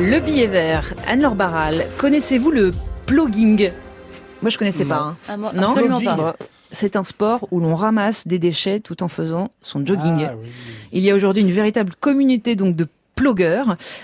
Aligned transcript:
Le 0.00 0.20
billet 0.20 0.46
vert, 0.46 0.92
Anne-Laure 1.06 1.34
Barral, 1.34 1.86
connaissez-vous 1.98 2.50
le 2.50 2.70
plugging 3.06 3.70
Moi 4.42 4.50
je 4.50 4.58
connaissais 4.58 4.84
pas. 4.84 4.98
hein. 4.98 5.16
Ah, 5.28 5.36
moi, 5.36 5.52
Non? 5.54 5.68
absolument 5.68 6.00
pas. 6.00 6.36
C'est 6.72 6.96
un 6.96 7.04
sport 7.04 7.46
où 7.52 7.60
l'on 7.60 7.74
ramasse 7.74 8.26
des 8.26 8.38
déchets 8.38 8.80
tout 8.80 9.02
en 9.02 9.08
faisant 9.08 9.50
son 9.62 9.86
jogging. 9.86 10.26
Ah, 10.28 10.34
oui. 10.40 10.48
Il 10.92 11.02
y 11.04 11.10
a 11.10 11.14
aujourd'hui 11.14 11.42
une 11.42 11.52
véritable 11.52 11.94
communauté 11.98 12.56
donc 12.56 12.76
de 12.76 12.86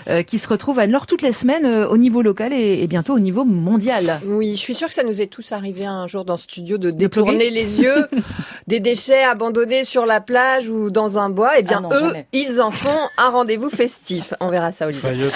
euh, 0.09 0.23
qui 0.23 0.39
se 0.39 0.47
retrouvent 0.47 0.79
à 0.79 0.83
Anne-Laure 0.83 1.07
toutes 1.07 1.21
les 1.21 1.31
semaines 1.31 1.65
euh, 1.65 1.87
au 1.87 1.97
niveau 1.97 2.21
local 2.21 2.51
et, 2.51 2.81
et 2.83 2.87
bientôt 2.87 3.13
au 3.13 3.19
niveau 3.19 3.45
mondial. 3.45 4.19
Oui, 4.25 4.51
je 4.55 4.59
suis 4.59 4.75
sûre 4.75 4.87
que 4.87 4.93
ça 4.93 5.03
nous 5.03 5.21
est 5.21 5.27
tous 5.27 5.51
arrivé 5.51 5.85
un 5.85 6.07
jour 6.07 6.25
dans 6.25 6.35
ce 6.35 6.43
studio 6.43 6.77
de 6.77 6.91
De 6.91 6.97
détourner 6.97 7.49
les 7.49 7.81
yeux 7.81 8.07
des 8.67 8.79
déchets 8.79 9.23
abandonnés 9.23 9.83
sur 9.85 10.05
la 10.05 10.19
plage 10.19 10.67
ou 10.67 10.89
dans 10.89 11.17
un 11.17 11.29
bois. 11.29 11.51
Eh 11.57 11.63
bien, 11.63 11.77
Ah 11.77 11.81
non, 11.81 11.89
eux, 11.95 12.07
jamais. 12.07 12.27
ils 12.33 12.59
en 12.61 12.71
font 12.71 12.89
un 13.17 13.29
rendez-vous 13.29 13.69
festif. 13.69 14.33
On 14.39 14.49
verra 14.49 14.71
ça, 14.71 14.87
Olivier. 14.87 15.27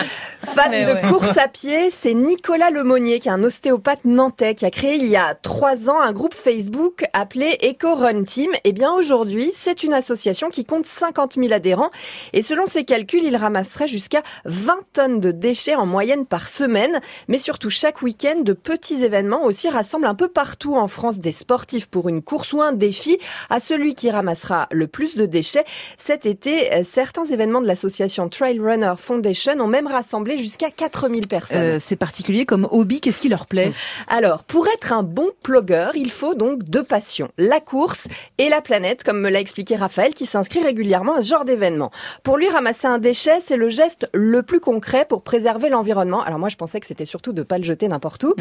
Fan 0.44 0.72
Mais 0.72 0.86
de 0.86 0.92
ouais. 0.94 1.02
course 1.10 1.38
à 1.38 1.48
pied, 1.48 1.90
c'est 1.90 2.14
Nicolas 2.14 2.70
Lemonnier, 2.70 3.20
qui 3.20 3.28
est 3.28 3.32
un 3.32 3.44
ostéopathe 3.44 4.06
nantais, 4.06 4.54
qui 4.56 4.66
a 4.66 4.72
créé 4.72 4.96
il 4.96 5.08
y 5.08 5.16
a 5.16 5.34
trois 5.36 5.90
ans 5.90 6.00
un 6.02 6.12
groupe 6.12 6.34
Facebook 6.34 7.06
appelé 7.14 7.58
Eco 7.64 7.96
Run 7.96 8.24
Team. 8.24 8.52
Et 8.64 8.72
bien 8.72 8.92
aujourd'hui, 8.92 9.52
c'est 9.54 9.84
une 9.84 9.94
association 9.94 10.50
qui 10.50 10.64
compte 10.66 10.86
50 10.86 11.34
000 11.36 11.54
adhérents. 11.54 11.90
Et 12.34 12.42
selon 12.42 12.66
ses 12.66 12.84
calculs, 12.86 13.24
il 13.24 13.36
ramasserait 13.68 13.88
jusqu'à 13.88 14.24
20 14.46 14.80
tonnes 14.94 15.20
de 15.20 15.32
déchets 15.32 15.76
en 15.76 15.86
moyenne 15.86 16.26
par 16.26 16.48
semaine. 16.48 17.02
Mais 17.28 17.38
surtout, 17.38 17.70
chaque 17.70 18.02
week-end, 18.02 18.42
de 18.42 18.54
petits 18.54 19.04
événements 19.04 19.44
aussi 19.44 19.70
rassemblent 19.70 20.08
un 20.08 20.16
peu 20.16 20.30
partout 20.30 20.76
en 20.76 20.88
France 20.88 21.20
des 21.20 21.32
sportifs 21.34 21.88
pour 21.88 22.08
une 22.08 22.22
course 22.22 22.54
ou 22.54 22.62
un 22.62 22.72
défi 22.72 23.18
à 23.50 23.60
celui 23.60 23.94
qui 23.94 24.10
ramassera 24.10 24.68
le 24.72 24.88
plus 24.88 25.16
de 25.16 25.26
déchets. 25.26 25.66
Cet 25.98 26.26
été, 26.26 26.74
euh, 26.74 26.84
certains 26.90 27.26
événements 27.26 27.62
de 27.62 27.68
l'association 27.68 28.30
Trail 28.30 28.60
Runner 28.60 28.94
Foundation 28.98 29.60
ont 29.60 29.68
même 29.68 29.88
rassemblé 29.88 30.38
jusqu'à 30.38 30.72
4000 30.72 31.28
personnes. 31.28 31.58
Euh, 31.58 31.80
c'est 31.80 31.96
particulier 31.98 32.46
comme 32.46 32.68
hobby, 32.72 33.02
qu'est-ce 33.02 33.20
qui 33.20 33.30
leur 33.30 33.48
plaît? 33.48 33.74
Alors, 34.08 34.44
pour 34.44 34.68
être 34.68 34.94
un 34.94 35.04
bon 35.04 35.30
plugueur, 35.44 35.96
il 35.96 36.12
faut 36.12 36.36
donc 36.36 36.64
deux 36.64 36.84
passions, 36.84 37.32
la 37.38 37.60
course 37.60 38.08
et 38.38 38.50
la 38.50 38.62
planète, 38.62 39.04
comme 39.04 39.20
me 39.20 39.30
l'a 39.30 39.42
expliqué 39.42 39.76
Raphaël, 39.76 40.14
qui 40.14 40.26
s'inscrit 40.26 40.64
régulièrement 40.64 41.16
à 41.16 41.22
ce 41.22 41.28
genre 41.28 41.46
d'événement. 41.46 41.92
Pour 42.24 42.38
lui, 42.38 42.48
ramasser 42.48 42.88
un 42.88 43.00
déchet, 43.00 43.40
c'est 43.40 43.57
le 43.58 43.70
geste 43.70 44.08
le 44.14 44.44
plus 44.44 44.60
concret 44.60 45.06
pour 45.08 45.22
préserver 45.22 45.70
l'environnement. 45.70 46.22
Alors 46.22 46.40
moi, 46.40 46.50
je 46.50 46.56
pensais 46.56 46.80
que 46.80 46.88
c'était 46.88 47.06
surtout 47.06 47.34
de 47.34 47.44
pas 47.44 47.58
le 47.58 47.64
jeter 47.64 47.88
n'importe 47.88 48.24
où. 48.24 48.34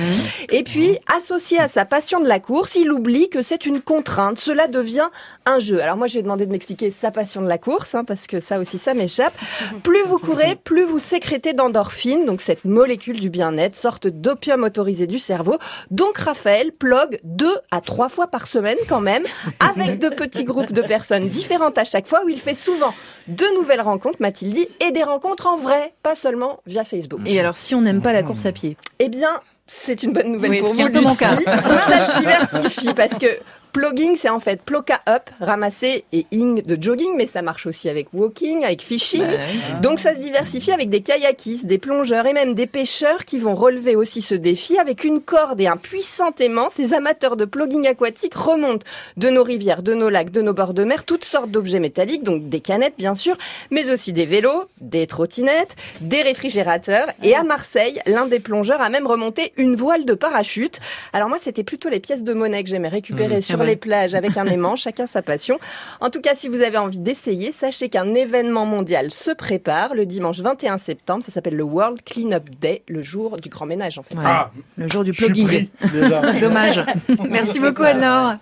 Et 0.50 0.62
puis, 0.62 0.98
associé 1.16 1.58
à 1.58 1.68
sa 1.68 1.84
passion 1.84 2.20
de 2.20 2.28
la 2.28 2.40
course, 2.40 2.76
il 2.76 2.92
oublie 2.92 3.28
que 3.28 3.42
c'est 3.42 3.66
une 3.66 3.80
contrainte. 3.80 4.38
Cela 4.38 4.68
devient 4.68 5.08
un 5.44 5.58
jeu. 5.58 5.80
Alors 5.82 5.96
moi, 5.96 6.06
je 6.06 6.14
vais 6.14 6.22
demander 6.22 6.46
de 6.46 6.52
m'expliquer 6.52 6.90
sa 6.90 7.10
passion 7.10 7.42
de 7.42 7.48
la 7.48 7.58
course, 7.58 7.94
hein, 7.94 8.04
parce 8.04 8.26
que 8.26 8.40
ça 8.40 8.58
aussi, 8.58 8.78
ça 8.78 8.94
m'échappe. 8.94 9.34
Plus 9.82 10.02
vous 10.04 10.18
courez, 10.18 10.56
plus 10.56 10.84
vous 10.84 10.98
sécrétez 10.98 11.52
d'endorphine, 11.52 12.26
donc 12.26 12.40
cette 12.40 12.64
molécule 12.64 13.20
du 13.20 13.30
bien-être, 13.30 13.76
sorte 13.76 14.06
d'opium 14.06 14.64
autorisé 14.64 15.06
du 15.06 15.18
cerveau. 15.18 15.56
Donc 15.90 16.18
Raphaël 16.18 16.72
plogue 16.72 17.18
deux 17.24 17.56
à 17.70 17.80
trois 17.80 18.08
fois 18.08 18.26
par 18.26 18.46
semaine 18.46 18.78
quand 18.88 19.00
même, 19.00 19.24
avec 19.60 19.98
de 19.98 20.08
petits 20.08 20.44
groupes 20.44 20.72
de 20.72 20.82
personnes 20.82 21.28
différentes 21.28 21.78
à 21.78 21.84
chaque 21.84 22.06
fois, 22.06 22.22
où 22.24 22.28
il 22.28 22.40
fait 22.40 22.54
souvent 22.54 22.94
de 23.28 23.44
nouvelles 23.56 23.80
rencontres, 23.80 24.18
m'a-t-il 24.20 24.52
dit, 24.52 24.68
et 24.80 24.92
des 24.92 25.02
rencontres 25.06 25.46
en 25.46 25.56
vrai, 25.56 25.94
pas 26.02 26.14
seulement 26.14 26.60
via 26.66 26.84
Facebook. 26.84 27.20
Et 27.26 27.38
alors 27.40 27.56
si 27.56 27.74
on 27.74 27.80
n'aime 27.80 28.02
pas 28.02 28.12
la 28.12 28.22
course 28.22 28.46
à 28.46 28.52
pied 28.52 28.76
Eh 28.98 29.08
bien, 29.08 29.40
c'est 29.66 30.02
une 30.02 30.12
bonne 30.12 30.32
nouvelle 30.32 30.50
Oui, 30.50 30.60
pour 30.60 30.74
vous, 30.74 30.88
Lucie. 30.88 31.16
Ça 31.16 31.96
se 31.98 32.18
diversifie 32.20 32.94
parce 32.94 33.18
que 33.18 33.26
plugging, 33.76 34.16
c'est 34.16 34.30
en 34.30 34.40
fait 34.40 34.62
ploca 34.62 35.02
up, 35.06 35.28
ramasser 35.38 36.04
et 36.10 36.24
ing 36.32 36.62
de 36.62 36.82
jogging, 36.82 37.14
mais 37.14 37.26
ça 37.26 37.42
marche 37.42 37.66
aussi 37.66 37.90
avec 37.90 38.06
walking, 38.14 38.64
avec 38.64 38.80
fishing. 38.80 39.20
Bah. 39.20 39.80
Donc 39.82 39.98
ça 39.98 40.14
se 40.14 40.18
diversifie 40.18 40.72
avec 40.72 40.88
des 40.88 41.02
kayakistes, 41.02 41.66
des 41.66 41.76
plongeurs 41.76 42.26
et 42.26 42.32
même 42.32 42.54
des 42.54 42.66
pêcheurs 42.66 43.26
qui 43.26 43.38
vont 43.38 43.54
relever 43.54 43.94
aussi 43.94 44.22
ce 44.22 44.34
défi 44.34 44.78
avec 44.78 45.04
une 45.04 45.20
corde 45.20 45.60
et 45.60 45.66
un 45.66 45.76
puissant 45.76 46.30
aimant. 46.38 46.68
Ces 46.72 46.94
amateurs 46.94 47.36
de 47.36 47.44
plugging 47.44 47.86
aquatique 47.86 48.34
remontent 48.34 48.86
de 49.18 49.28
nos 49.28 49.42
rivières, 49.42 49.82
de 49.82 49.92
nos 49.92 50.08
lacs, 50.08 50.30
de 50.30 50.40
nos 50.40 50.54
bords 50.54 50.72
de 50.72 50.84
mer, 50.84 51.04
toutes 51.04 51.26
sortes 51.26 51.50
d'objets 51.50 51.78
métalliques, 51.78 52.22
donc 52.22 52.48
des 52.48 52.60
canettes 52.60 52.96
bien 52.96 53.14
sûr, 53.14 53.36
mais 53.70 53.90
aussi 53.90 54.14
des 54.14 54.24
vélos, 54.24 54.64
des 54.80 55.06
trottinettes, 55.06 55.76
des 56.00 56.22
réfrigérateurs. 56.22 57.08
Et 57.22 57.34
à 57.34 57.42
Marseille, 57.42 58.00
l'un 58.06 58.24
des 58.24 58.40
plongeurs 58.40 58.80
a 58.80 58.88
même 58.88 59.06
remonté 59.06 59.52
une 59.58 59.74
voile 59.74 60.06
de 60.06 60.14
parachute. 60.14 60.80
Alors 61.12 61.28
moi, 61.28 61.36
c'était 61.38 61.62
plutôt 61.62 61.90
les 61.90 62.00
pièces 62.00 62.24
de 62.24 62.32
monnaie 62.32 62.64
que 62.64 62.70
j'aimais 62.70 62.88
récupérer 62.88 63.42
sur 63.42 63.60
Ah 63.60 63.64
ouais. 63.64 63.65
Les 63.66 63.76
plages 63.76 64.14
avec 64.14 64.36
un 64.36 64.46
aimant, 64.46 64.76
chacun 64.76 65.06
sa 65.06 65.22
passion. 65.22 65.58
En 66.00 66.10
tout 66.10 66.20
cas, 66.20 66.34
si 66.34 66.48
vous 66.48 66.62
avez 66.62 66.78
envie 66.78 66.98
d'essayer, 66.98 67.52
sachez 67.52 67.88
qu'un 67.88 68.14
événement 68.14 68.66
mondial 68.66 69.10
se 69.10 69.30
prépare 69.30 69.94
le 69.94 70.06
dimanche 70.06 70.40
21 70.40 70.78
septembre. 70.78 71.22
Ça 71.24 71.30
s'appelle 71.32 71.56
le 71.56 71.62
World 71.64 72.02
Cleanup 72.04 72.48
Day, 72.60 72.82
le 72.88 73.02
jour 73.02 73.36
du 73.38 73.48
grand 73.48 73.66
ménage 73.66 73.98
en 73.98 74.02
fait. 74.02 74.16
Ouais. 74.16 74.22
Ah, 74.24 74.50
Le 74.76 74.88
jour 74.88 75.04
du 75.04 75.12
plugging. 75.12 75.68
déjà. 75.92 76.32
Dommage. 76.40 76.80
Merci 77.30 77.60
beaucoup 77.60 77.82
Anne-Laure. 77.82 78.34